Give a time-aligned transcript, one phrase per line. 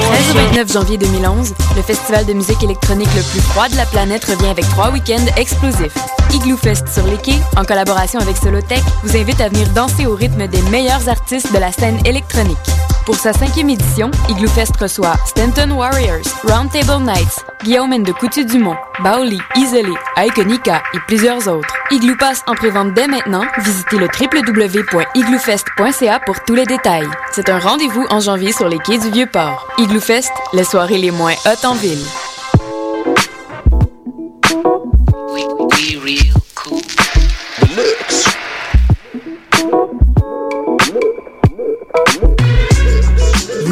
[0.00, 3.86] 13 au 29 janvier 2011, le festival de musique électronique le plus froid de la
[3.86, 5.94] planète revient avec trois week-ends explosifs.
[6.32, 10.14] Igloo Fest sur les quais, en collaboration avec Solotech, vous invite à venir danser au
[10.14, 12.56] rythme des meilleurs artistes de la scène électronique.
[13.08, 19.40] Pour sa cinquième édition, Igloo Fest reçoit Stanton Warriors, Roundtable Nights, Guillaume de Coutu-Dumont, Baoli,
[19.56, 21.72] Isolé, Iconica et plusieurs autres.
[21.90, 23.46] Igloo passe en prévente dès maintenant.
[23.64, 27.08] Visitez le www.igloofest.ca pour tous les détails.
[27.32, 29.66] C'est un rendez-vous en janvier sur les quais du Vieux-Port.
[29.78, 32.04] Igloo Fest, les soirées les moins hautes en ville.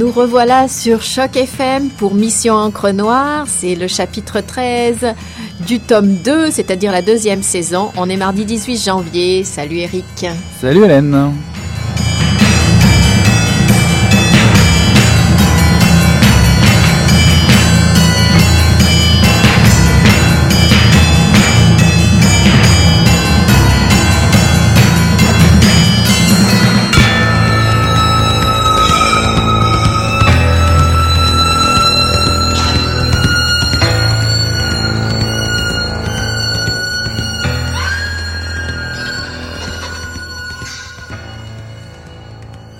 [0.00, 3.44] Nous revoilà sur Choc FM pour Mission Encre Noire.
[3.46, 5.14] C'est le chapitre 13
[5.66, 7.90] du tome 2, c'est-à-dire la deuxième saison.
[7.98, 9.44] On est mardi 18 janvier.
[9.44, 10.24] Salut Eric.
[10.58, 11.34] Salut Hélène.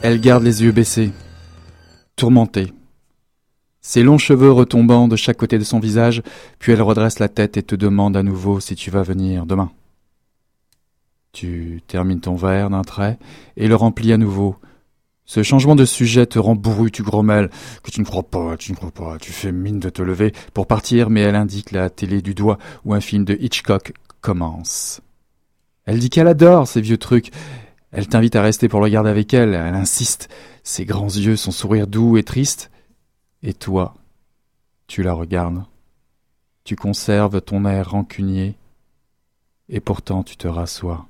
[0.02, 1.12] Elle garde les yeux baissés,
[2.16, 2.72] tourmentée.
[3.82, 6.22] Ses longs cheveux retombant de chaque côté de son visage,
[6.58, 9.70] puis elle redresse la tête et te demande à nouveau si tu vas venir demain.
[11.32, 13.18] Tu termines ton verre d'un trait
[13.58, 14.56] et le remplis à nouveau.
[15.26, 17.50] Ce changement de sujet te rend bourru, tu grommelles,
[17.82, 20.32] que tu ne crois pas, tu ne crois pas, tu fais mine de te lever
[20.54, 23.92] pour partir, mais elle indique la télé du doigt où un film de Hitchcock
[24.22, 25.02] commence.
[25.84, 27.32] Elle dit qu'elle adore ces vieux trucs,
[27.92, 30.28] elle t'invite à rester pour regarder avec elle, elle insiste,
[30.62, 32.70] ses grands yeux, son sourire doux et triste.
[33.42, 33.94] Et toi,
[34.86, 35.64] tu la regardes.
[36.64, 38.56] Tu conserves ton air rancunier,
[39.68, 41.06] et pourtant tu te rassois.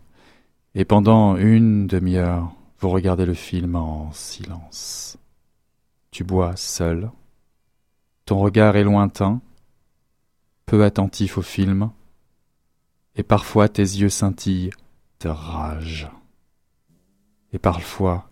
[0.75, 5.19] Et pendant une demi-heure, vous regardez le film en silence.
[6.13, 7.11] Tu bois seul.
[8.25, 9.41] Ton regard est lointain,
[10.65, 11.91] peu attentif au film,
[13.17, 14.71] et parfois tes yeux scintillent
[15.21, 16.09] de rage
[17.53, 18.29] et parfois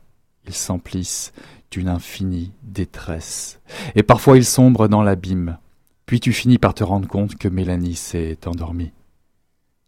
[0.46, 1.32] ils s'emplissent
[1.70, 3.60] d'une infinie détresse,
[3.94, 5.58] et parfois ils sombrent dans l'abîme,
[6.06, 8.92] puis tu finis par te rendre compte que Mélanie s'est endormie.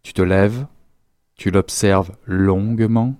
[0.03, 0.67] Tu te lèves,
[1.35, 3.15] tu l'observes longuement,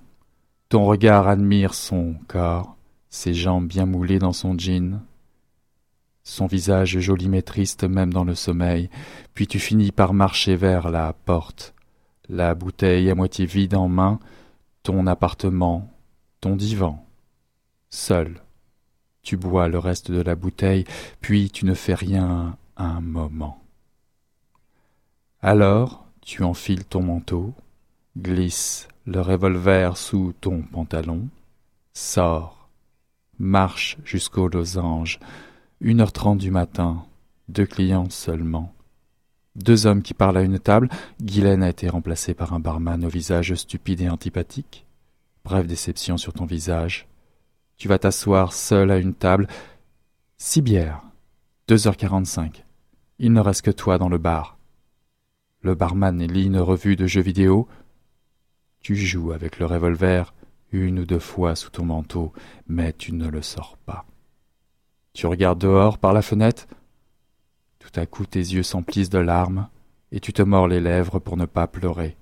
[0.69, 2.77] ton regard admire son corps,
[3.09, 5.01] ses jambes bien moulées dans son jean,
[6.23, 8.89] son visage joli mais triste même dans le sommeil,
[9.33, 11.73] puis tu finis par marcher vers la porte,
[12.29, 14.19] la bouteille à moitié vide en main,
[14.83, 15.90] ton appartement
[16.41, 17.05] ton divan,
[17.89, 18.41] seul.
[19.21, 20.85] Tu bois le reste de la bouteille,
[21.21, 23.61] puis tu ne fais rien un moment.
[25.41, 27.53] Alors tu enfiles ton manteau,
[28.17, 31.27] glisses le revolver sous ton pantalon,
[31.93, 32.69] sors,
[33.39, 35.19] marche jusqu'au losange,
[35.79, 37.05] une heure trente du matin,
[37.49, 38.73] deux clients seulement.
[39.55, 40.89] Deux hommes qui parlent à une table,
[41.21, 44.85] Guylaine a été remplacée par un barman au visage stupide et antipathique.
[45.43, 47.07] Brève déception sur ton visage.
[47.77, 49.47] Tu vas t'asseoir seul à une table.
[50.37, 51.01] Six bières.
[51.67, 52.63] Deux heures quarante-cinq.
[53.17, 54.57] Il ne reste que toi dans le bar.
[55.61, 57.67] Le barman lit une revue de jeux vidéo.
[58.81, 60.33] Tu joues avec le revolver
[60.71, 62.33] une ou deux fois sous ton manteau,
[62.67, 64.05] mais tu ne le sors pas.
[65.13, 66.67] Tu regardes dehors par la fenêtre.
[67.79, 69.67] Tout à coup tes yeux s'emplissent de larmes,
[70.11, 72.15] et tu te mords les lèvres pour ne pas pleurer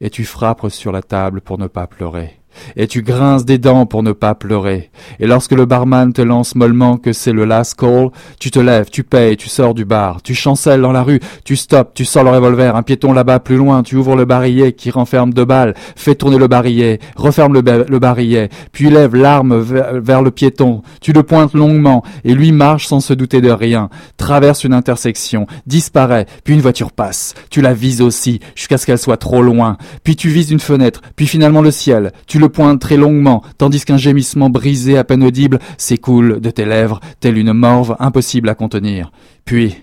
[0.00, 2.37] et tu frappes sur la table pour ne pas pleurer
[2.76, 4.90] et tu grinces des dents pour ne pas pleurer.
[5.20, 8.10] Et lorsque le barman te lance mollement que c'est le last call,
[8.40, 11.56] tu te lèves, tu payes, tu sors du bar, tu chancelles dans la rue, tu
[11.56, 14.90] stoppes, tu sors le revolver, un piéton là-bas plus loin, tu ouvres le barillet qui
[14.90, 20.30] renferme deux balles, fais tourner le barillet, referme le, barillet, puis lève l'arme vers, le
[20.30, 24.74] piéton, tu le pointes longuement, et lui marche sans se douter de rien, traverse une
[24.74, 29.42] intersection, disparaît, puis une voiture passe, tu la vises aussi, jusqu'à ce qu'elle soit trop
[29.42, 33.44] loin, puis tu vises une fenêtre, puis finalement le ciel, le le poing très longuement,
[33.58, 38.48] tandis qu'un gémissement brisé à peine audible s'écoule de tes lèvres, telle une morve impossible
[38.48, 39.12] à contenir.
[39.44, 39.76] Puis,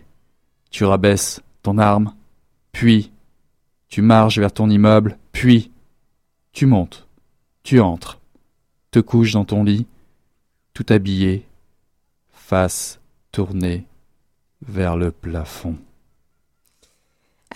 [0.71, 2.13] tu rabaisses ton arme,
[2.71, 3.11] puis,
[3.87, 5.71] tu marches vers ton immeuble, puis,
[6.53, 7.07] tu montes,
[7.61, 8.19] tu entres,
[8.89, 9.85] te couches dans ton lit,
[10.73, 11.45] tout habillé,
[12.31, 12.99] face
[13.31, 13.85] tournée
[14.67, 15.75] vers le plafond.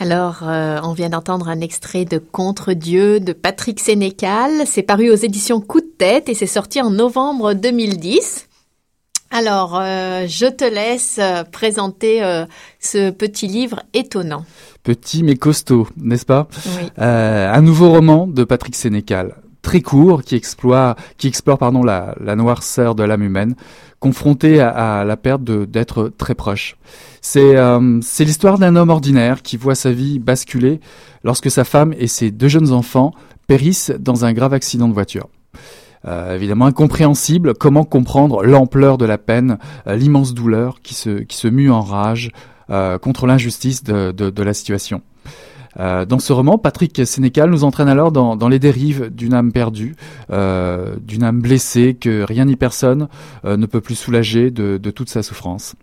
[0.02, 4.50] Alors, euh, on vient d'entendre un extrait de Contre Dieu de Patrick Sénécal.
[4.66, 8.48] C'est paru aux éditions Coup de tête et c'est sorti en novembre 2010.
[9.30, 12.24] Alors, euh, je te laisse euh, présenter
[12.80, 14.46] ce petit livre étonnant.
[14.84, 16.48] Petit mais costaud, n'est-ce pas?
[16.66, 16.90] Oui.
[16.96, 22.38] Un nouveau roman de Patrick Sénécal, très court, qui explore, qui explore pardon, la, la
[22.38, 23.56] noirceur de l'âme humaine,
[24.00, 26.78] confrontée à, la perte d'être très proche.
[27.22, 30.80] C'est euh, l'histoire d'un homme ordinaire qui voit sa vie basculer
[31.24, 33.12] lorsque sa femme et ses deux jeunes enfants
[33.48, 35.28] périssent dans un grave accident de voiture.
[36.08, 41.36] Euh, évidemment incompréhensible, comment comprendre l'ampleur de la peine, euh, l'immense douleur qui se, qui
[41.36, 42.32] se mue en rage
[42.70, 45.02] euh, contre l'injustice de, de, la situation.
[45.80, 49.52] Euh, dans ce roman, Patrick Sénécal nous entraîne alors dans, dans les dérives d'une âme
[49.52, 49.96] perdue,
[50.32, 53.08] euh, d'une âme blessée que rien ni personne
[53.46, 55.76] euh, ne peut plus soulager de, de toute sa souffrance.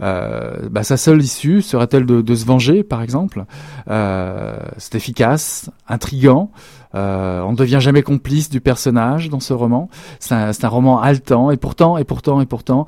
[0.00, 3.44] Euh, bah, sa seule issue serait-elle de, de, se venger, par exemple?
[3.90, 6.50] Euh, C'est efficace, intrigant.
[6.94, 9.88] On ne devient jamais complice du personnage dans ce roman.
[10.18, 12.86] C'est un, un, roman haletant et pourtant, et pourtant, et pourtant,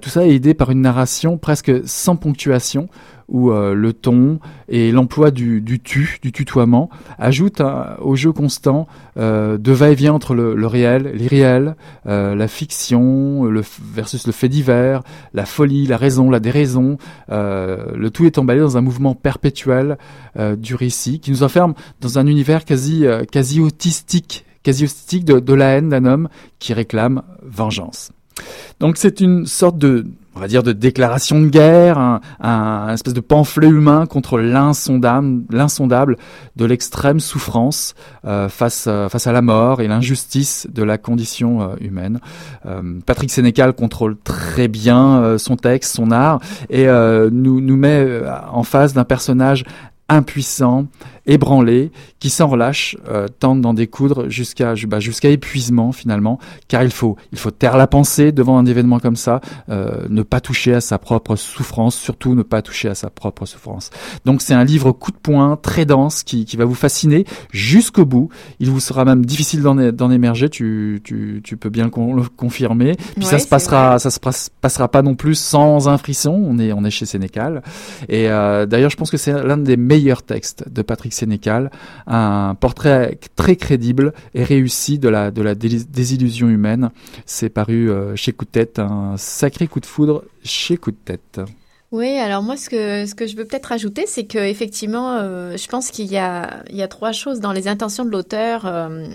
[0.00, 2.88] tout ça est aidé par une narration presque sans ponctuation
[3.30, 4.38] où euh, le ton
[4.68, 8.86] et l'emploi du, du, tu, du tutoiement, ajoutent un, au jeu constant
[9.16, 13.62] euh, de va-et-vient entre le, le réel, l'irréel, euh, la fiction le,
[13.94, 16.98] versus le fait divers, la folie, la raison, la déraison.
[17.28, 19.96] le tout est emballé dans un mouvement perpétuel
[20.58, 25.54] du récit qui nous enferme dans un univers quasi, quasi autistique, quasi autistique de, de
[25.54, 26.28] la haine d'un homme
[26.58, 28.10] qui réclame vengeance.
[28.80, 30.06] Donc c'est une sorte de,
[30.36, 36.16] on va dire, de déclaration de guerre, un, un, espèce de pamphlet humain contre l'insondable,
[36.56, 37.94] de l'extrême souffrance
[38.24, 42.20] euh, face, euh, face à la mort et l'injustice de la condition euh, humaine.
[43.06, 48.20] Patrick Sénécal contrôle très bien son texte, son art, et nous, nous met
[48.52, 49.64] en face d'un personnage
[50.08, 50.86] impuissant,
[51.26, 56.38] ébranlé, qui s'en relâche, euh, tente d'en découdre jusqu'à bah, jusqu'à épuisement finalement,
[56.68, 60.22] car il faut il faut taire la pensée devant un événement comme ça, euh, ne
[60.22, 63.90] pas toucher à sa propre souffrance, surtout ne pas toucher à sa propre souffrance.
[64.24, 68.04] Donc c'est un livre coup de poing, très dense, qui, qui va vous fasciner jusqu'au
[68.04, 68.28] bout.
[68.58, 72.22] Il vous sera même difficile d'en émerger, tu, tu, tu, peux bien le, con, le
[72.22, 72.96] confirmer.
[73.16, 73.98] Puis ouais, ça se passera vrai.
[73.98, 74.18] ça se
[74.60, 76.32] passera pas non plus sans un frisson.
[76.32, 77.62] On est on est chez Sénécal.
[78.08, 81.70] Et euh, d'ailleurs je pense que c'est l'un des meilleurs textes de Patrick Sénécal,
[82.06, 86.90] un portrait très crédible et réussi de la, de la désillusion humaine.
[87.26, 90.96] C'est paru euh, chez Coup de tête, un sacré coup de foudre chez Coup de
[91.04, 91.40] tête.
[91.92, 95.56] Oui, alors moi ce que ce que je veux peut-être ajouter, c'est que effectivement, euh,
[95.56, 98.64] je pense qu'il y a il y a trois choses dans les intentions de l'auteur.
[98.64, 99.08] Euh,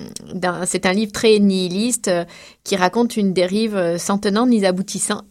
[0.66, 2.26] c'est un livre très nihiliste euh,
[2.66, 5.22] qui raconte une dérive sans tenant ni aboutissant,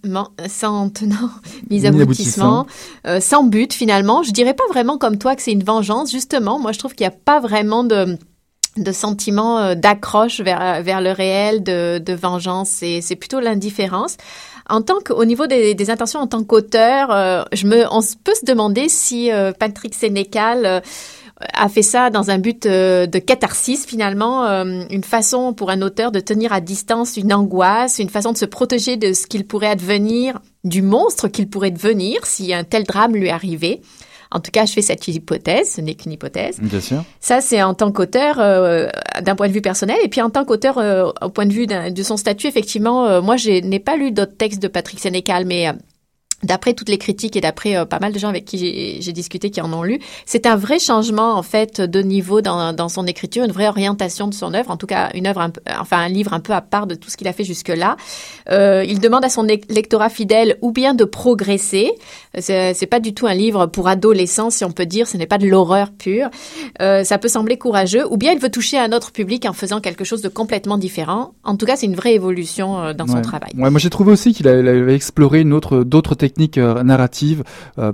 [0.48, 1.28] sans tenant
[1.70, 2.66] ni aboutissement,
[3.06, 4.22] euh, sans but finalement.
[4.22, 6.10] Je dirais pas vraiment comme toi que c'est une vengeance.
[6.10, 8.16] Justement, moi je trouve qu'il n'y a pas vraiment de
[8.78, 12.70] de sentiments d'accroche vers vers le réel, de, de vengeance.
[12.70, 14.16] C'est c'est plutôt l'indifférence.
[14.68, 17.42] En tant qu'au niveau des, intentions en tant qu'auteur, euh,
[17.90, 20.80] on peut se demander si euh, Patrick Sénécal euh,
[21.52, 26.20] a fait ça dans un but de catharsis finalement, une façon pour un auteur de
[26.20, 30.40] tenir à distance une angoisse, une façon de se protéger de ce qu'il pourrait advenir,
[30.62, 33.80] du monstre qu'il pourrait devenir si un tel drame lui arrivait.
[34.34, 36.58] En tout cas, je fais cette hypothèse, ce n'est qu'une hypothèse.
[36.60, 37.04] Bien sûr.
[37.20, 38.88] Ça, c'est en tant qu'auteur, euh,
[39.22, 39.96] d'un point de vue personnel.
[40.02, 43.22] Et puis en tant qu'auteur, euh, au point de vue de son statut, effectivement, euh,
[43.22, 45.68] moi, je n'ai pas lu d'autres textes de Patrick Sénécal, mais
[46.44, 49.50] d'après toutes les critiques et d'après euh, pas mal de gens avec qui j'ai discuté
[49.50, 53.06] qui en ont lu, c'est un vrai changement en fait de niveau dans, dans, son
[53.06, 55.98] écriture, une vraie orientation de son œuvre, en tout cas une œuvre, un peu, enfin
[55.98, 57.96] un livre un peu à part de tout ce qu'il a fait jusque-là.
[58.50, 61.92] Euh, il demande à son lectorat fidèle ou bien de progresser.
[62.38, 65.06] C'est pas du tout un livre pour adolescents, si on peut dire.
[65.06, 66.28] Ce n'est pas de l'horreur pure.
[66.80, 69.80] Euh, ça peut sembler courageux, ou bien il veut toucher un autre public en faisant
[69.80, 71.34] quelque chose de complètement différent.
[71.44, 73.12] En tout cas, c'est une vraie évolution dans ouais.
[73.12, 73.50] son travail.
[73.56, 77.44] Ouais, moi j'ai trouvé aussi qu'il avait exploré une autre, d'autres techniques techniques narratives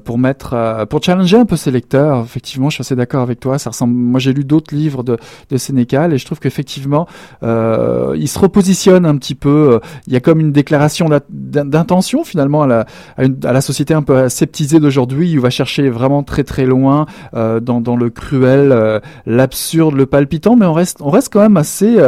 [0.04, 2.23] pour mettre, pour challenger un peu ses lecteurs.
[2.25, 3.59] Effectivement, je suis assez d'accord avec toi.
[3.59, 3.94] Ça ressemble.
[3.94, 5.18] Moi, j'ai lu d'autres livres de,
[5.50, 7.06] de Sénécal et je trouve qu'effectivement,
[7.42, 9.80] il se repositionne un petit peu.
[10.06, 12.87] Il y a comme une déclaration d'intention finalement à la,
[13.18, 15.30] à, la société un peu sceptisée d'aujourd'hui.
[15.30, 20.66] Il va chercher vraiment très très loin dans, dans le cruel, l'absurde, le palpitant, mais
[20.66, 21.99] on reste on reste quand même assez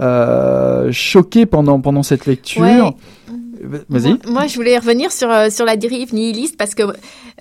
[0.00, 2.94] euh, choqué pendant pendant cette lecture.
[3.60, 4.16] Vas-y.
[4.26, 6.82] Moi, je voulais revenir sur euh, sur la dérive nihiliste parce que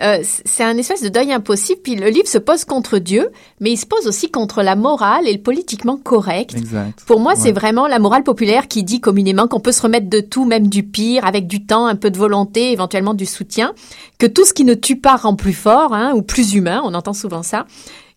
[0.01, 1.81] euh, c'est un espèce de deuil impossible.
[1.81, 5.27] Puis le livre se pose contre Dieu, mais il se pose aussi contre la morale
[5.27, 6.55] et le politiquement correct.
[6.55, 7.03] Exact.
[7.05, 10.19] Pour moi, c'est vraiment la morale populaire qui dit communément qu'on peut se remettre de
[10.19, 13.73] tout, même du pire, avec du temps, un peu de volonté, éventuellement du soutien,
[14.17, 16.81] que tout ce qui ne tue pas rend plus fort hein, ou plus humain.
[16.83, 17.65] On entend souvent ça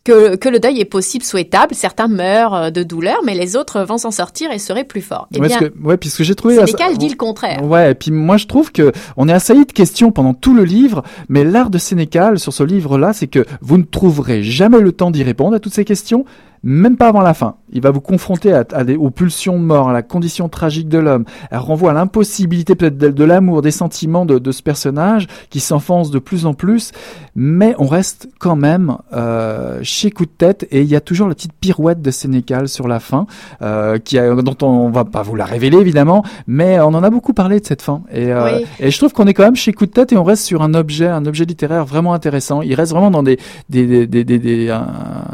[0.04, 1.75] que, que le deuil est possible, souhaitable.
[1.75, 5.28] Certains meurent euh, de douleur, mais les autres vont s'en sortir et seraient plus forts.
[5.35, 6.56] Eh bien, que, ouais, puisque j'ai trouvé.
[6.56, 7.62] Sénécal dit le contraire.
[7.64, 10.64] Ouais, et puis moi je trouve que on est assailli de questions pendant tout le
[10.64, 14.92] livre, mais l'art de Sénécal sur ce livre-là, c'est que vous ne trouverez jamais le
[14.92, 16.25] temps d'y répondre à toutes ces questions,
[16.62, 17.57] même pas avant la fin.
[17.73, 20.88] Il va vous confronter à, à des, aux pulsions de mort, à la condition tragique
[20.88, 21.25] de l'homme.
[21.50, 26.11] Elle renvoie à l'impossibilité peut-être de, l'amour, des sentiments de, de, ce personnage qui s'enfonce
[26.11, 26.92] de plus en plus.
[27.35, 31.28] Mais on reste quand même euh, chez coup de tête et il y a toujours
[31.28, 33.26] la petite pirouette de Sénécal sur la fin,
[33.62, 37.11] euh, qui a, dont on, va pas vous la révéler évidemment, mais on en a
[37.11, 38.02] beaucoup parlé de cette fin.
[38.12, 40.25] Et, euh, et je trouve qu'on est quand même chez coup de tête et on
[40.25, 42.62] reste sur un objet, un objet littéraire vraiment intéressant.
[42.62, 43.38] Il reste vraiment dans des,
[43.71, 44.87] des, des, des, des un,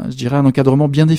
[0.09, 1.18] je dirais un encadrement bien défini.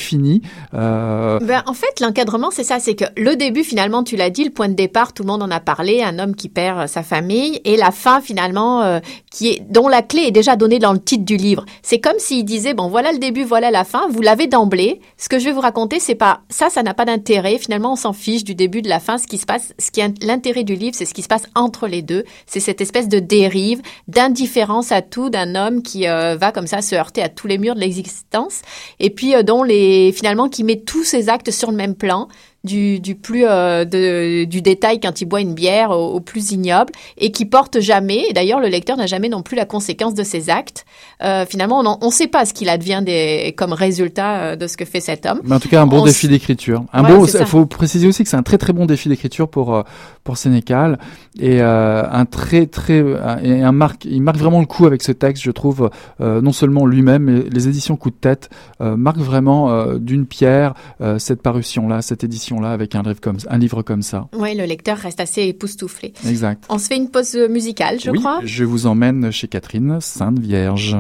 [0.75, 1.39] Euh...
[1.41, 4.51] Ben, en fait, l'encadrement, c'est ça, c'est que le début, finalement, tu l'as dit, le
[4.51, 7.03] point de départ, tout le monde en a parlé, un homme qui perd euh, sa
[7.03, 10.93] famille, et la fin, finalement, euh, qui est dont la clé est déjà donnée dans
[10.93, 11.65] le titre du livre.
[11.83, 15.01] C'est comme s'il disait, bon, voilà le début, voilà la fin, vous l'avez d'emblée.
[15.17, 17.59] Ce que je vais vous raconter, c'est pas ça, ça n'a pas d'intérêt.
[17.59, 19.19] Finalement, on s'en fiche du début, de la fin.
[19.19, 21.45] Ce qui se passe, ce qui est l'intérêt du livre, c'est ce qui se passe
[21.55, 22.25] entre les deux.
[22.47, 26.95] C'est cette espèce de dérive, d'indifférence à tout d'un homme qui va comme ça se
[26.95, 28.63] heurter à tous les murs de l'existence,
[28.99, 32.29] et puis dont les finalement qui met tous ses actes sur le même plan,
[32.65, 36.93] du, du plus euh, de, du détail quand il boit une bière au, plus ignoble
[37.17, 38.25] et qui porte jamais.
[38.29, 40.85] Et d'ailleurs, le lecteur n'a jamais non plus la conséquence de ses actes.
[41.23, 44.77] Euh, finalement, on ne sait pas ce qu'il advient des, comme résultat euh, de ce
[44.77, 45.41] que fait cet homme.
[45.45, 46.85] Mais en tout cas, un bon défi d'écriture.
[46.93, 47.25] Un bon.
[47.25, 49.83] Il faut préciser aussi que c'est un très très bon défi d'écriture pour
[50.25, 50.99] pour Sénécal
[51.39, 53.03] et euh, un très très
[53.43, 54.05] et un marque.
[54.05, 55.91] Il marque vraiment le coup avec ce texte, je trouve.
[56.21, 58.49] non seulement lui-même, mais les éditions Coup de tête
[58.81, 60.75] marquent vraiment d'une pierre
[61.19, 64.29] cette parution là, cette édition là avec un livre comme, un livre comme ça.
[64.35, 66.13] Oui, le lecteur reste assez époustouflé.
[66.27, 66.65] Exact.
[66.69, 68.41] On se fait une pause musicale, je oui, crois.
[68.43, 70.97] Je vous emmène chez Catherine Sainte Vierge.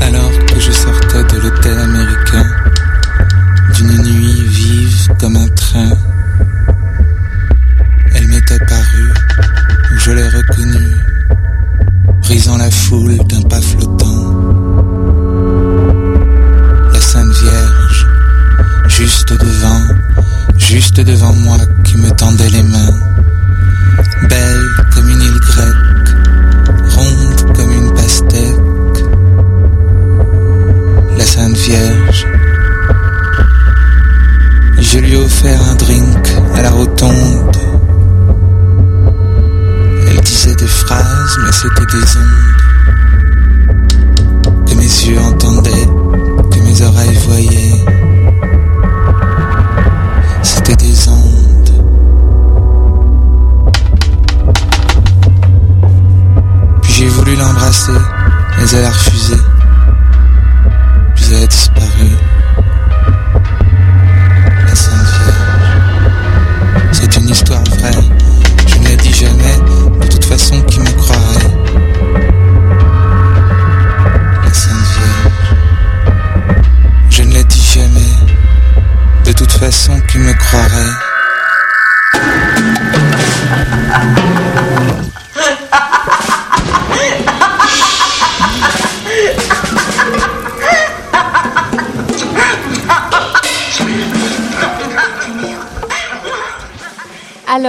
[0.00, 2.44] Alors que je sortais de l'hôtel américain,
[3.74, 5.90] d'une nuit vive comme un train,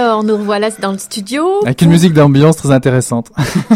[0.00, 1.44] Alors, nous revoilà dans le studio.
[1.62, 3.30] Avec une musique d'ambiance très intéressante.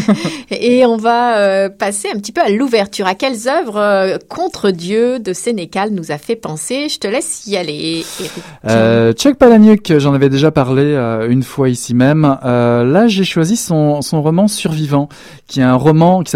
[0.51, 3.07] Et on va euh, passer un petit peu à l'ouverture.
[3.07, 6.89] À quelles œuvres euh, contre Dieu de Sénécal nous a fait penser?
[6.89, 8.33] Je te laisse y aller, Eric.
[8.67, 10.95] Euh, Chuck Palahniuk, j'en avais déjà parlé
[11.29, 12.23] une fois ici même.
[12.43, 15.11] Là, j'ai choisi son, son roman Survivant,
[15.47, 16.35] qui est un roman qui,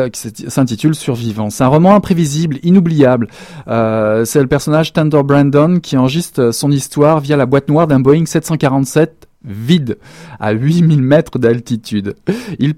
[0.48, 1.48] s'intitule Survivant.
[1.48, 3.28] C'est un roman imprévisible, inoubliable.
[3.66, 8.26] C'est le personnage Thunder Brandon qui enregistre son histoire via la boîte noire d'un Boeing
[8.26, 9.98] 747 vide,
[10.40, 12.14] à 8000 mètres d'altitude.
[12.58, 12.74] Il,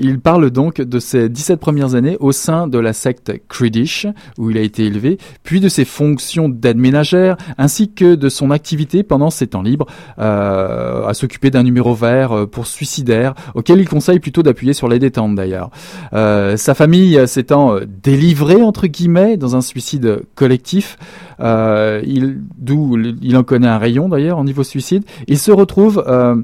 [0.00, 4.06] il parle donc de ses 17 premières années au sein de la secte Kredish,
[4.38, 8.52] où il a été élevé, puis de ses fonctions d'aide ménagère, ainsi que de son
[8.52, 9.86] activité pendant ses temps libres,
[10.18, 14.88] euh, à s'occuper d'un numéro vert euh, pour suicidaire, auquel il conseille plutôt d'appuyer sur
[14.88, 15.70] les détentes d'ailleurs.
[16.12, 20.98] Euh, sa famille s'étant délivrée, entre guillemets, dans un suicide collectif,
[21.38, 25.04] d'où il en connaît un rayon d'ailleurs au niveau suicide.
[25.26, 26.36] Il se retrouve euh,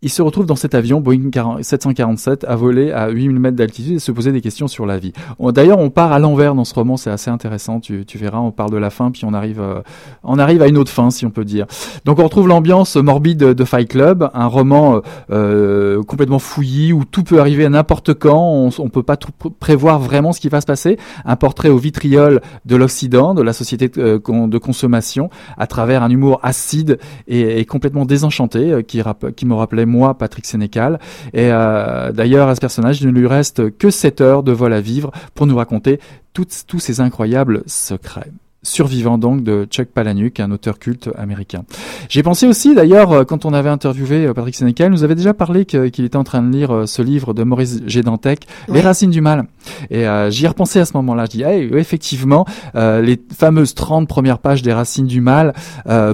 [0.00, 3.98] il se retrouve dans cet avion Boeing 747 à voler à 8000 mètres d'altitude et
[3.98, 5.12] se poser des questions sur la vie.
[5.40, 7.80] D'ailleurs, on part à l'envers dans ce roman, c'est assez intéressant.
[7.80, 9.80] Tu, verras, on part de la fin puis on arrive, euh,
[10.22, 11.66] on arrive à une autre fin, si on peut dire.
[12.04, 17.24] Donc, on retrouve l'ambiance morbide de Fight Club, un roman euh, complètement fouillis où tout
[17.24, 18.38] peut arriver à n'importe quand.
[18.38, 20.96] On, on peut pas tout prévoir vraiment ce qui va se passer.
[21.24, 26.10] Un portrait au vitriol de l'Occident, de la société euh, de consommation, à travers un
[26.10, 29.02] humour acide et, complètement désenchanté euh, qui,
[29.36, 31.00] qui me rappelait moi, Patrick Sénécal.
[31.32, 34.72] Et euh, d'ailleurs, à ce personnage, il ne lui reste que 7 heures de vol
[34.72, 35.98] à vivre pour nous raconter
[36.32, 38.30] tous ces incroyables secrets.
[38.68, 41.64] Survivant donc de Chuck Palahniuk, un auteur culte américain.
[42.10, 45.32] J'ai pensé aussi d'ailleurs euh, quand on avait interviewé euh, Patrick Sénécal, nous avait déjà
[45.32, 48.02] parlé qu'il était en train de lire euh, ce livre de Maurice G.
[48.02, 49.46] Dantec, Les Racines du Mal.
[49.90, 51.26] Et j'y ai repensé à ce moment-là.
[51.26, 55.52] Je dis, hey, effectivement, les fameuses 30 premières pages des Racines du Mal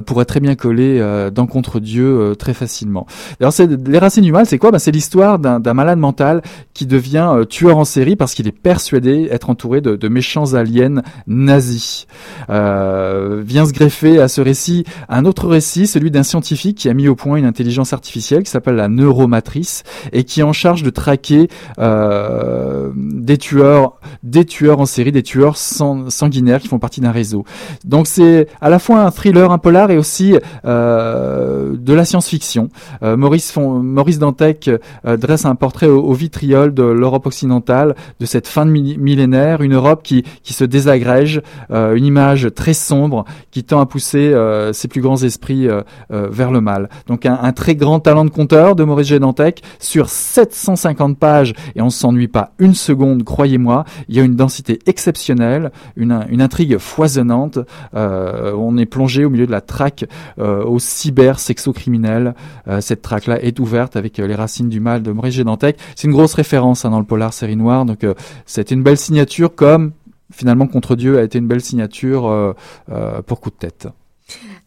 [0.05, 0.99] pourraient très bien coller
[1.33, 3.07] dans Contre Dieu très facilement.
[3.39, 3.53] Alors,
[3.87, 4.71] les Racines du Mal, c'est quoi?
[4.71, 6.41] Ben, C'est l'histoire d'un malade mental
[6.73, 11.01] qui devient tueur en série parce qu'il est persuadé être entouré de, de méchants aliens
[11.27, 12.07] nazis.
[12.49, 16.93] Euh, vient se greffer à ce récit un autre récit, celui d'un scientifique qui a
[16.93, 19.83] mis au point une intelligence artificielle qui s'appelle la neuromatrice
[20.13, 21.47] et qui est en charge de traquer
[21.79, 27.45] euh, des tueurs, des tueurs en série, des tueurs sanguinaires qui font partie d'un réseau.
[27.83, 30.35] Donc c'est à la fois un thriller, un polar et aussi
[30.65, 32.69] euh, de la science-fiction.
[33.03, 38.47] Euh, Maurice, Maurice Dantec euh, dresse un portrait au, vitriol de l'Europe occidentale, de cette
[38.47, 43.79] fin de millénaire, une Europe qui, qui se désagrège, une image très sombre qui tend
[43.79, 46.89] à pousser euh, ses plus grands esprits euh, euh, vers le mal.
[47.07, 51.89] Donc un, très grand talent de conteur de Maurice Gédantec sur 750 pages et on
[51.89, 53.85] s'ennuie pas une seconde, croyez-moi.
[54.09, 57.59] Il y a une densité exceptionnelle, une, une intrigue foisonnante.
[57.93, 60.05] on est plongé au milieu de la traque
[60.37, 62.35] au cyber sexo-criminel.
[62.81, 65.77] cette traque-là est ouverte avec les racines du mal de Maurice Gédantec.
[65.95, 67.85] C'est une grosse référence hein, dans le polar série noire.
[67.85, 68.05] Donc
[68.45, 69.91] c'est une belle signature comme
[70.31, 72.53] finalement, Contre Dieu a été une belle signature euh,
[72.91, 73.87] euh, pour coup de tête.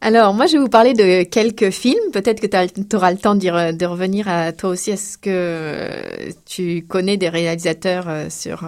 [0.00, 2.12] Alors, moi, je vais vous parler de quelques films.
[2.12, 4.92] Peut-être que tu auras le temps de revenir à toi aussi.
[4.92, 8.62] Est-ce que tu connais des réalisateurs euh, sur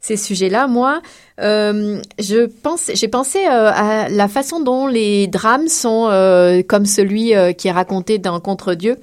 [0.00, 0.68] ces sujets-là?
[0.68, 1.00] Moi,
[2.18, 2.48] j'ai
[3.08, 6.04] pensé à la façon dont les drames sont
[6.68, 8.96] comme celui qui est raconté dans Contre Dieu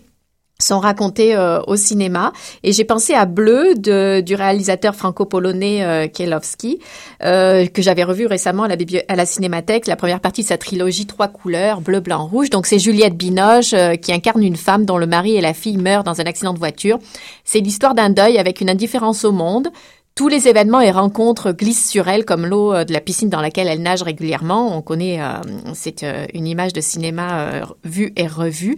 [0.60, 2.32] sont racontés euh, au cinéma.
[2.64, 6.80] Et j'ai pensé à Bleu de, du réalisateur franco-polonais euh, Kielowski,
[7.24, 8.76] euh, que j'avais revu récemment à la,
[9.08, 12.50] à la Cinémathèque, la première partie de sa trilogie Trois couleurs, bleu, blanc, rouge.
[12.50, 15.78] Donc c'est Juliette Binoche euh, qui incarne une femme dont le mari et la fille
[15.78, 17.00] meurent dans un accident de voiture.
[17.44, 19.70] C'est l'histoire d'un deuil avec une indifférence au monde,
[20.16, 23.42] tous les événements et rencontres glissent sur elle comme l'eau euh, de la piscine dans
[23.42, 24.78] laquelle elle nage régulièrement.
[24.78, 25.42] On connaît, euh,
[25.74, 28.78] c'est euh, une image de cinéma vue et revue.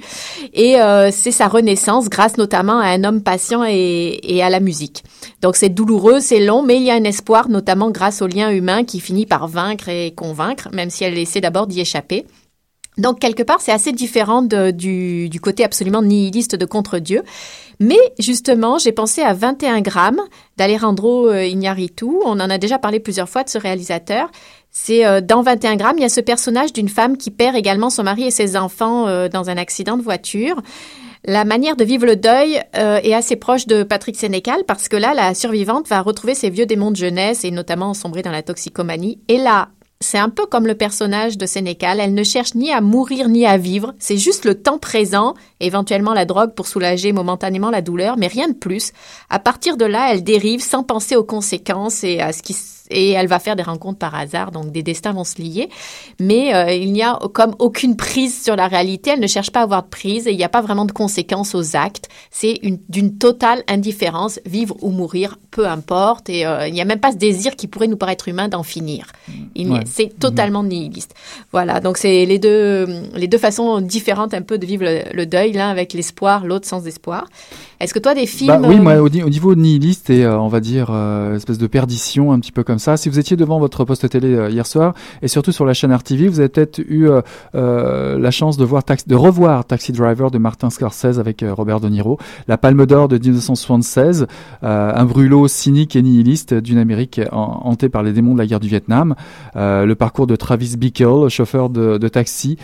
[0.53, 0.77] Et
[1.11, 5.03] c'est sa renaissance grâce notamment à un homme patient et, et à la musique.
[5.41, 8.49] Donc c'est douloureux, c'est long, mais il y a un espoir, notamment grâce au lien
[8.51, 12.25] humain qui finit par vaincre et convaincre, même si elle essaie d'abord d'y échapper.
[12.97, 17.23] Donc quelque part, c'est assez différent du, du, côté absolument nihiliste de Contre-Dieu.
[17.79, 20.21] Mais justement, j'ai pensé à 21 grammes
[20.57, 22.07] d'Alejandro euh, Iñárritu.
[22.25, 24.29] On en a déjà parlé plusieurs fois de ce réalisateur.
[24.71, 27.89] C'est euh, dans 21 grammes, il y a ce personnage d'une femme qui perd également
[27.89, 30.61] son mari et ses enfants euh, dans un accident de voiture.
[31.27, 35.15] La manière de vivre le deuil est assez proche de Patrick Sénécal parce que là,
[35.15, 39.17] la survivante va retrouver ses vieux démons de jeunesse et notamment sombrer dans la toxicomanie.
[39.27, 39.69] Et là,
[40.01, 41.99] c'est un peu comme le personnage de Sénécal.
[41.99, 43.93] Elle ne cherche ni à mourir ni à vivre.
[43.97, 48.47] C'est juste le temps présent, éventuellement la drogue pour soulager momentanément la douleur, mais rien
[48.47, 48.91] de plus.
[49.29, 52.55] À partir de là, elle dérive sans penser aux conséquences et à ce qui
[52.89, 55.69] et elle va faire des rencontres par hasard, donc des destins vont se lier.
[56.19, 59.11] Mais euh, il n'y a comme aucune prise sur la réalité.
[59.11, 60.91] Elle ne cherche pas à avoir de prise et il n'y a pas vraiment de
[60.91, 62.09] conséquences aux actes.
[62.31, 66.29] C'est d'une totale indifférence, vivre ou mourir, peu importe.
[66.29, 68.63] Et euh, il n'y a même pas ce désir qui pourrait nous paraître humain d'en
[68.63, 69.07] finir.
[69.85, 71.13] C'est totalement nihiliste.
[71.51, 75.53] Voilà, donc c'est les deux, les deux façons différentes un peu de vivre le, deuil,
[75.53, 77.25] l'un avec l'espoir, l'autre sans espoir.
[77.79, 78.61] Est-ce que toi, des films...
[78.61, 80.93] Bah, oui, moi, au, niveau nihiliste et euh, on va dire
[81.35, 82.97] espèce de perdition un petit peu comme ça.
[82.97, 85.93] Si vous étiez devant votre poste télé euh, hier soir et surtout sur la chaîne
[85.93, 87.21] RTV, vous avez peut-être eu euh,
[87.55, 91.89] euh, la chance de voir de revoir Taxi Driver de Martin Scorsese avec Robert De
[91.89, 94.27] Niro, La Palme d'Or de 1976,
[94.61, 98.67] un brûlot cynique et nihiliste d'une Amérique hantée par les démons de la guerre du
[98.67, 99.15] Vietnam,
[99.55, 102.57] le parcours de Travis Bickle, chauffeur de, taxi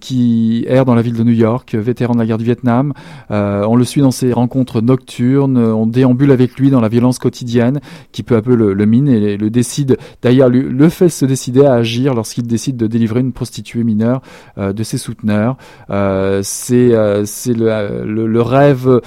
[0.00, 2.92] qui erre dans la ville de New York, vétéran de la guerre du Vietnam.
[3.30, 7.80] on le suit dans ses rencontres nocturnes, on déambule avec lui dans la violence quotidienne
[8.12, 9.96] qui peu à peu le, le et le décide.
[10.22, 14.20] D'ailleurs, le fait se décider à agir lorsqu'il décide de délivrer une prostituée mineure
[14.58, 15.56] euh, de ses souteneurs.
[15.90, 19.00] Euh, c'est euh, c'est le, rêve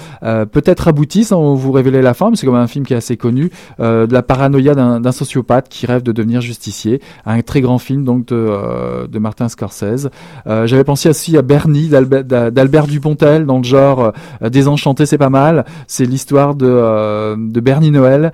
[0.52, 3.16] peut-être abouti sans vous révéler la fin, mais c'est comme un film qui est assez
[3.16, 7.00] connu de la paranoïa d'un sociopathe qui rêve de devenir justicier.
[7.26, 10.08] Un très grand film donc de, Martin Scorsese.
[10.46, 15.64] J'avais pensé aussi à Bernie d'Albert Dupontel dans le genre désenchanté, c'est pas mal.
[15.88, 18.32] C'est l'histoire de de Bernie Noël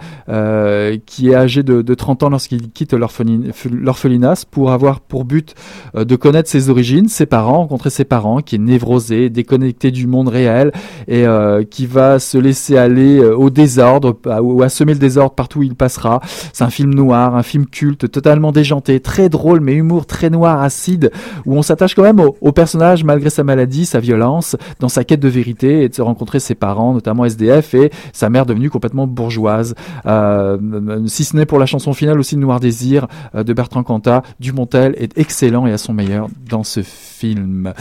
[1.07, 5.55] qui est âgé de, de 30 ans lorsqu'il quitte l'orphelinat pour avoir pour but
[5.97, 10.07] euh, de connaître ses origines, ses parents, rencontrer ses parents, qui est névrosé, déconnecté du
[10.07, 10.71] monde réel
[11.09, 15.35] et euh, qui va se laisser aller euh, au désordre ou à semer le désordre
[15.35, 16.21] partout où il passera.
[16.53, 20.63] C'est un film noir, un film culte, totalement déjanté, très drôle mais humour très noir,
[20.63, 21.11] acide,
[21.47, 25.21] où on s'attache quand même au, personnage malgré sa maladie, sa violence, dans sa quête
[25.21, 29.07] de vérité et de se rencontrer ses parents, notamment SDF et sa mère devenue complètement
[29.07, 29.75] bourgeoise.
[30.07, 30.59] Euh,
[31.07, 35.17] si ce pour la chanson finale aussi Noir Désir euh, de Bertrand Cantat, Dumontel est
[35.19, 37.73] excellent et à son meilleur dans ce film.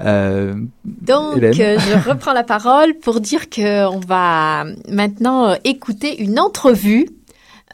[0.00, 7.08] Euh, Donc, euh, je reprends la parole pour dire qu'on va maintenant écouter une entrevue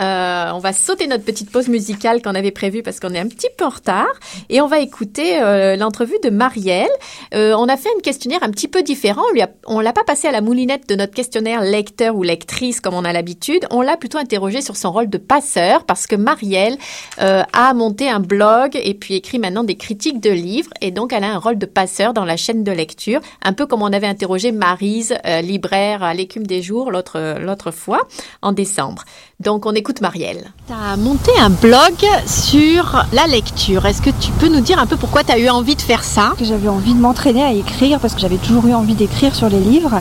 [0.01, 3.27] euh, on va sauter notre petite pause musicale qu'on avait prévue parce qu'on est un
[3.27, 4.13] petit peu en retard
[4.49, 6.89] et on va écouter euh, l'entrevue de Marielle.
[7.35, 9.23] Euh, on a fait un questionnaire un petit peu différent.
[9.31, 12.81] On lui on l'a pas passé à la moulinette de notre questionnaire lecteur ou lectrice
[12.81, 13.67] comme on a l'habitude.
[13.71, 16.77] On l'a plutôt interrogé sur son rôle de passeur parce que Marielle
[17.19, 21.25] a monté un blog et puis écrit maintenant des critiques de livres et donc elle
[21.25, 24.07] a un rôle de passeur dans la chaîne de lecture, un peu comme on avait
[24.07, 28.07] interrogé Marise, libraire à l'écume des jours l'autre l'autre fois
[28.43, 29.05] en décembre.
[29.41, 30.51] Donc on écoute Marielle.
[30.67, 31.95] Tu as monté un blog
[32.27, 33.87] sur la lecture.
[33.87, 36.03] Est-ce que tu peux nous dire un peu pourquoi tu as eu envie de faire
[36.03, 36.33] ça?
[36.43, 39.61] J'avais envie de m'entraîner à écrire parce que j'avais toujours eu envie d'écrire sur les
[39.61, 40.01] livres.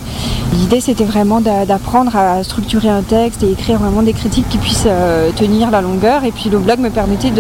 [0.53, 4.87] L'idée c'était vraiment d'apprendre à structurer un texte et écrire vraiment des critiques qui puissent
[4.87, 6.23] euh, tenir la longueur.
[6.23, 7.31] Et puis le blog me permettait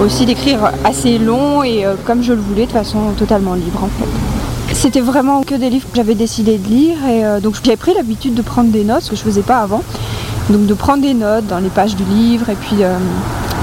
[0.00, 3.88] aussi d'écrire assez long et euh, comme je le voulais de façon totalement libre en
[3.88, 4.74] fait.
[4.74, 7.92] C'était vraiment que des livres que j'avais décidé de lire et euh, donc j'avais pris
[7.92, 9.82] l'habitude de prendre des notes, que je faisais pas avant.
[10.50, 12.96] Donc de prendre des notes dans les pages du livre et puis euh,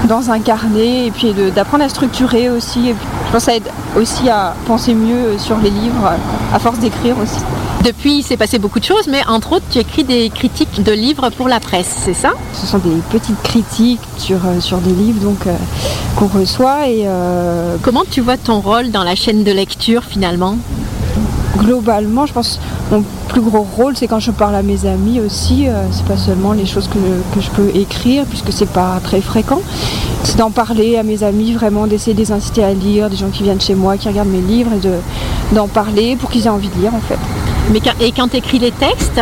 [0.08, 2.88] dans un carnet et puis d'apprendre à structurer aussi.
[2.88, 6.12] je pense que ça aide aussi à penser mieux sur les livres
[6.54, 7.40] à force d'écrire aussi.
[7.84, 10.92] Depuis, il s'est passé beaucoup de choses, mais entre autres, tu écris des critiques de
[10.92, 12.32] livres pour la presse, c'est ça?
[12.52, 15.54] Ce sont des petites critiques sur, euh, sur des livres donc euh,
[16.16, 16.88] qu'on reçoit.
[16.88, 17.06] Et,
[17.82, 20.56] Comment tu vois ton rôle dans la chaîne de lecture finalement?
[21.56, 22.60] globalement, je pense
[23.40, 25.68] plus gros rôle, c'est quand je parle à mes amis aussi.
[25.68, 26.98] Euh, c'est pas seulement les choses que,
[27.38, 29.60] je peux écrire, puisque c'est pas très fréquent.
[30.24, 33.28] C'est d'en parler à mes amis, vraiment d'essayer de les inciter à lire, des gens
[33.28, 36.70] qui viennent chez moi, qui regardent mes livres, et d'en parler pour qu'ils aient envie
[36.70, 37.18] de lire en fait.
[37.72, 39.20] Mais et quand tu écris les textes,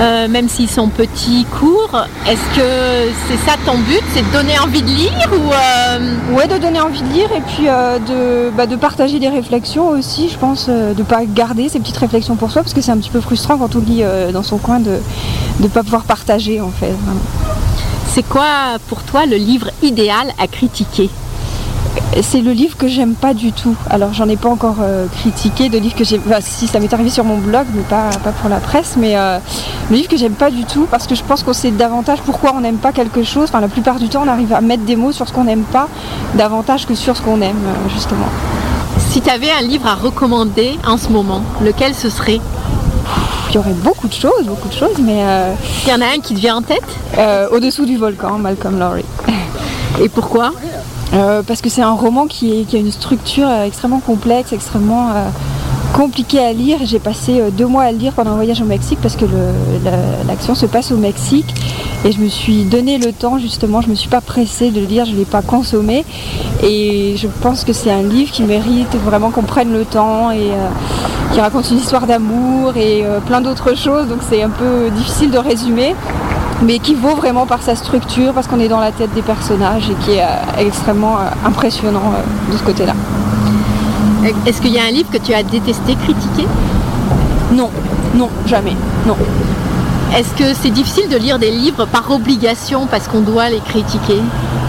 [0.00, 4.58] euh, même s'ils sont petits, courts, est-ce que c'est ça ton but C'est de donner
[4.58, 6.34] envie de lire ou euh...
[6.36, 9.88] Ouais, de donner envie de lire et puis euh, de, bah, de partager des réflexions
[9.88, 12.92] aussi, je pense, de ne pas garder ces petites réflexions pour soi parce que c'est
[12.92, 14.98] un petit peu frustrant quand on lit dans son coin de
[15.60, 16.94] ne pas pouvoir partager en fait.
[18.08, 21.10] C'est quoi pour toi le livre idéal à critiquer?
[22.22, 23.74] C'est le livre que j'aime pas du tout.
[23.90, 26.20] Alors j'en ai pas encore euh, critiqué de livres que j'ai.
[26.40, 29.38] si ça m'est arrivé sur mon blog, mais pas, pas pour la presse, mais euh,
[29.90, 32.54] le livre que j'aime pas du tout parce que je pense qu'on sait davantage pourquoi
[32.54, 33.44] on n'aime pas quelque chose.
[33.44, 35.64] Enfin la plupart du temps on arrive à mettre des mots sur ce qu'on n'aime
[35.64, 35.88] pas
[36.34, 38.26] davantage que sur ce qu'on aime euh, justement.
[38.98, 42.40] Si tu avais un livre à recommander en ce moment, lequel ce serait?
[43.50, 45.22] Il y aurait beaucoup de choses, beaucoup de choses, mais...
[45.84, 46.82] Il y en a un qui te vient en tête?
[47.52, 49.04] Au-dessous du volcan, Malcolm Lowry.
[50.02, 50.52] Et pourquoi?
[51.12, 55.10] Parce que c'est un roman qui, a une structure extrêmement complexe, extrêmement
[55.96, 56.78] compliqué à lire.
[56.84, 59.24] J'ai passé euh, deux mois à le lire pendant un voyage au Mexique parce que
[60.26, 61.54] l'action se passe au Mexique.
[62.04, 64.80] Et je me suis donné le temps justement, je ne me suis pas pressée de
[64.80, 66.04] le lire, je ne l'ai pas consommé.
[66.62, 70.50] Et je pense que c'est un livre qui mérite vraiment qu'on prenne le temps et
[70.52, 70.68] euh,
[71.32, 74.06] qui raconte une histoire d'amour et euh, plein d'autres choses.
[74.06, 75.94] Donc c'est un peu difficile de résumer
[76.62, 79.90] mais qui vaut vraiment par sa structure, parce qu'on est dans la tête des personnages
[79.90, 80.24] et qui est
[80.58, 82.12] extrêmement impressionnant
[82.50, 82.94] de ce côté-là.
[84.46, 86.46] Est-ce qu'il y a un livre que tu as détesté, critiquer
[87.52, 87.70] Non,
[88.14, 89.16] non, jamais, non.
[90.16, 94.22] Est-ce que c'est difficile de lire des livres par obligation parce qu'on doit les critiquer?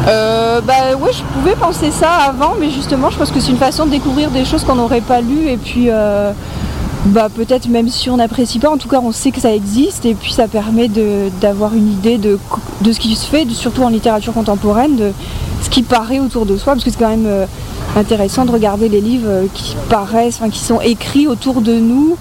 [0.07, 3.57] Euh, bah oui, je pouvais penser ça avant, mais justement, je pense que c'est une
[3.57, 6.31] façon de découvrir des choses qu'on n'aurait pas lues et puis euh,
[7.05, 10.05] bah peut-être même si on n'apprécie pas, en tout cas on sait que ça existe
[10.05, 10.89] et puis ça permet
[11.41, 12.39] d'avoir une idée de,
[12.83, 15.11] ce qui se fait, surtout en littérature contemporaine, de
[15.61, 17.45] ce qui paraît autour de soi, parce que c'est quand même euh,
[17.95, 22.17] intéressant de regarder les livres euh, qui paraissent, enfin, qui sont écrits autour de nous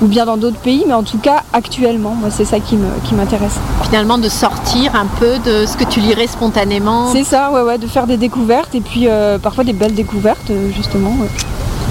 [0.00, 2.76] ou bien dans d'autres pays, mais en tout cas actuellement, moi c'est ça qui
[3.14, 3.60] m'intéresse.
[3.84, 7.12] Finalement de sortir un peu de ce que tu lirais spontanément.
[7.12, 10.50] C'est ça, ouais, ouais, de faire des découvertes et puis euh, parfois des belles découvertes
[10.74, 11.14] justement.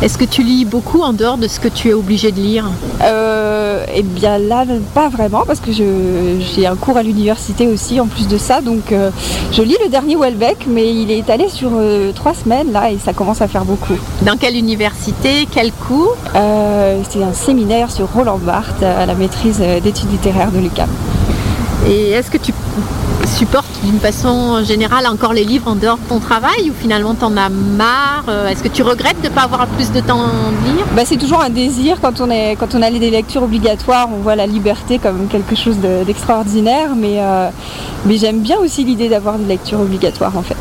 [0.02, 2.66] Est-ce que tu lis beaucoup en dehors de ce que tu es obligé de lire
[3.04, 8.08] euh, Eh bien là, pas vraiment, parce que j'ai un cours à l'université aussi en
[8.08, 8.62] plus de ça.
[8.62, 9.12] Donc euh,
[9.52, 12.98] je lis le dernier Welbeck, mais il est allé sur euh, trois semaines là et
[12.98, 13.94] ça commence à faire beaucoup.
[14.24, 20.12] Dans quelle université Quel cours C'est un séminaire sur Roland Barthes à la maîtrise d'études
[20.12, 20.90] littéraires de l'UQAM.
[21.88, 22.54] Et est-ce que tu
[23.32, 27.36] supportes d'une façon générale encore les livres en dehors de ton travail ou finalement t'en
[27.38, 30.74] as marre euh, Est-ce que tu regrettes de ne pas avoir plus de temps de
[30.74, 34.10] lire bah, C'est toujours un désir quand on, est, quand on a des lectures obligatoires,
[34.14, 37.50] on voit la liberté comme quelque chose d'extraordinaire, mais, euh,
[38.06, 40.58] mais j'aime bien aussi l'idée d'avoir des lectures obligatoires en fait.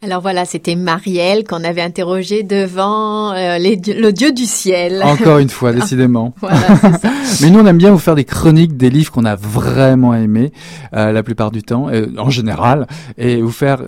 [0.00, 5.02] Alors voilà, c'était Marielle qu'on avait interrogée devant euh, le Dieu du ciel.
[5.02, 6.34] Encore une fois, décidément.
[7.40, 10.52] Mais nous, on aime bien vous faire des chroniques des livres qu'on a vraiment aimés
[10.94, 13.82] euh, la plupart du temps, euh, en général, et vous faire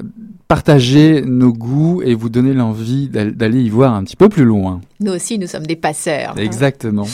[0.49, 4.81] partager nos goûts et vous donner l'envie d'aller y voir un petit peu plus loin.
[4.99, 6.37] Nous aussi, nous sommes des passeurs.
[6.37, 7.07] Exactement.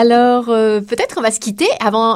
[0.00, 1.66] Alors, euh, peut-être qu'on va se quitter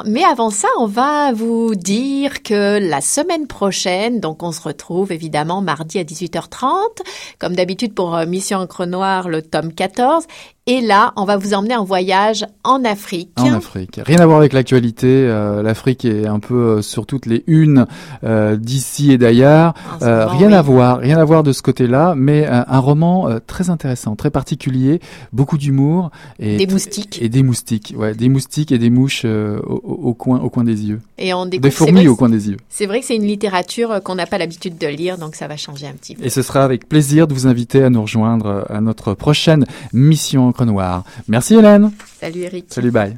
[0.05, 5.11] mais avant ça, on va vous dire que la semaine prochaine, donc on se retrouve
[5.11, 7.01] évidemment mardi à 18h30,
[7.39, 10.23] comme d'habitude pour euh, Mission Encre Noire, le tome 14,
[10.65, 13.31] et là, on va vous emmener en voyage en Afrique.
[13.37, 13.99] En Afrique.
[14.05, 15.07] Rien à voir avec l'actualité.
[15.09, 17.85] Euh, L'Afrique est un peu euh, sur toutes les unes
[18.23, 19.73] euh, d'ici et d'ailleurs.
[19.99, 24.29] rien à voir, rien à voir de ce côté-là, mais un roman très intéressant, très
[24.29, 25.01] particulier,
[25.33, 27.21] beaucoup d'humour et des moustiques.
[27.21, 31.01] Et des moustiques, ouais, des moustiques et des mouches au, coin, au coin des yeux.
[31.17, 32.57] Et on des fourmis au coin des yeux.
[32.69, 35.57] C'est vrai que c'est une littérature qu'on n'a pas l'habitude de lire, donc ça va
[35.57, 36.23] changer un petit peu.
[36.23, 40.52] Et ce sera avec plaisir de vous inviter à nous rejoindre à notre prochaine mission
[40.61, 41.03] Noir.
[41.27, 41.91] Merci Hélène.
[42.19, 42.65] Salut Eric.
[42.69, 43.17] Salut, bye.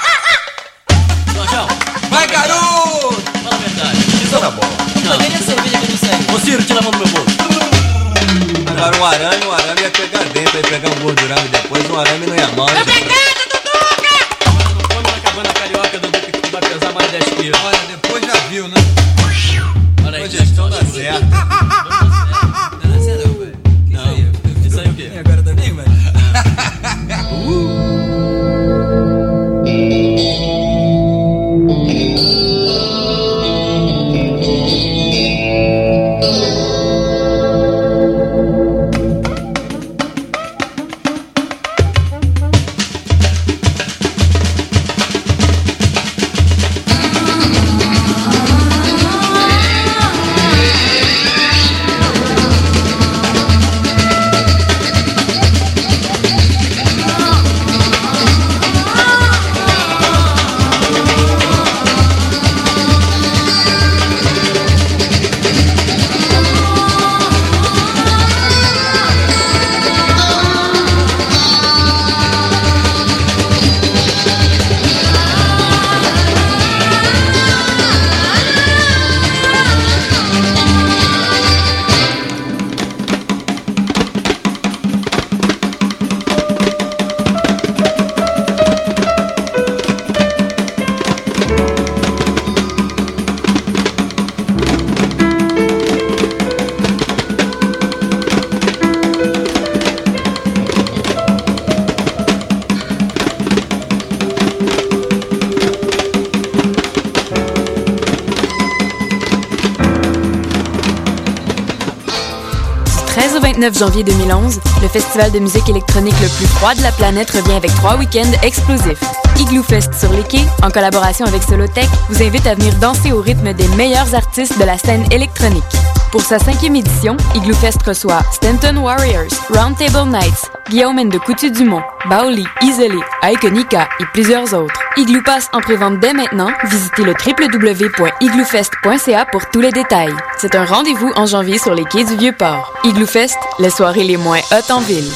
[113.81, 117.73] Janvier 2011, le festival de musique électronique le plus froid de la planète revient avec
[117.73, 119.01] trois week-ends explosifs.
[119.39, 123.21] Igloo Fest sur les quais, en collaboration avec Solotech, vous invite à venir danser au
[123.21, 125.63] rythme des meilleurs artistes de la scène électronique.
[126.11, 132.45] Pour sa cinquième édition, Igloo Fest reçoit Stanton Warriors, Roundtable Nights, Guillaume de Coutu-Dumont, Baoli,
[132.61, 134.80] Isolé, Ikonika et plusieurs autres.
[134.97, 136.49] Igloo passe en prévente dès maintenant.
[136.65, 140.13] Visitez le www.igloofest.ca pour tous les détails.
[140.37, 142.73] C'est un rendez-vous en janvier sur les quais du Vieux-Port.
[142.83, 145.09] Igloo Fest, les soirées les moins hautes en ville.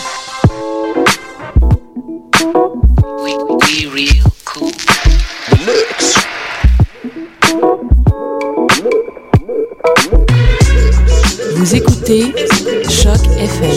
[11.55, 12.33] Vous écoutez
[12.89, 13.75] Choc FM,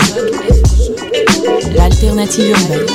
[1.74, 2.86] l'alternative urbaine.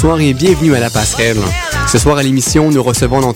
[0.00, 1.40] Bonsoir et bienvenue à La Passerelle.
[1.88, 3.32] Ce soir à l'émission, nous recevons en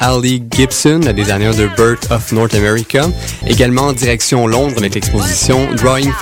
[0.00, 3.06] Ali Gibson, la designer de Birth of North America,
[3.46, 6.12] également en direction Londres avec l'exposition Drawing